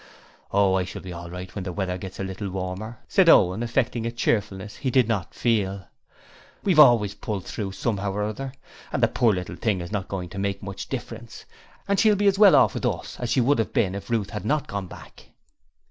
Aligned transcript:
'Oh, 0.49 0.73
I 0.73 0.83
shall 0.83 1.03
be 1.03 1.13
all 1.13 1.29
right 1.29 1.53
when 1.53 1.63
the 1.63 1.71
weather 1.71 1.95
gets 1.99 2.19
a 2.19 2.23
little 2.23 2.49
warmer,' 2.49 2.97
said 3.07 3.29
Owen, 3.29 3.61
affecting 3.61 4.07
a 4.07 4.11
cheerfulness 4.11 4.77
he 4.77 4.89
did 4.89 5.07
not 5.07 5.35
feel. 5.35 5.85
'We 6.63 6.71
have 6.71 6.79
always 6.79 7.13
pulled 7.13 7.45
through 7.45 7.73
somehow 7.73 8.13
or 8.13 8.23
other; 8.23 8.51
the 8.91 9.07
poor 9.07 9.31
little 9.31 9.55
thing 9.57 9.79
is 9.79 9.91
not 9.91 10.07
going 10.07 10.29
to 10.29 10.39
make 10.39 10.63
much 10.63 10.89
difference, 10.89 11.45
and 11.87 11.99
she'll 11.99 12.15
be 12.15 12.25
as 12.25 12.39
well 12.39 12.55
off 12.55 12.73
with 12.73 12.83
us 12.87 13.19
as 13.19 13.29
she 13.29 13.41
would 13.41 13.59
have 13.59 13.73
been 13.73 13.93
if 13.93 14.09
Ruth 14.09 14.31
had 14.31 14.43
not 14.43 14.65
gone 14.65 14.87
back.' 14.87 15.29